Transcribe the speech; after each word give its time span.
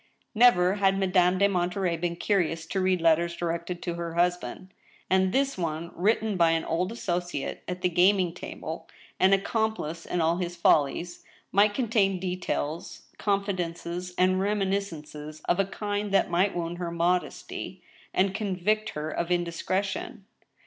Never 0.33 0.77
had 0.77 0.97
Madame 0.97 1.37
de 1.37 1.47
Monterey 1.47 1.95
been 1.95 2.15
curious 2.15 2.65
to 2.65 2.79
read 2.81 3.01
letters 3.01 3.35
directed 3.35 3.83
to 3.83 3.93
her 3.93 4.15
husband. 4.15 4.73
And 5.11 5.31
this 5.31 5.59
one, 5.59 5.91
written 5.93 6.37
by 6.37 6.49
an 6.53 6.65
old 6.65 6.91
asso* 6.91 7.19
ciate 7.19 7.59
at 7.67 7.83
the 7.83 7.87
gaming 7.89 8.33
table, 8.33 8.87
an 9.19 9.31
accomplice 9.31 10.07
in 10.07 10.19
all 10.19 10.37
his 10.37 10.55
follies, 10.55 11.23
might 11.51 11.75
con 11.75 11.87
tain 11.89 12.19
details, 12.19 13.03
confidences, 13.19 14.15
and 14.17 14.39
reminiscences 14.41 15.41
of 15.41 15.59
a 15.59 15.65
kind 15.65 16.11
that 16.11 16.31
might 16.31 16.55
wound 16.55 16.79
her 16.79 16.89
modesty, 16.89 17.83
and 18.11 18.33
convict 18.33 18.89
her 18.97 19.11
of 19.11 19.29
indiscretion. 19.29 20.25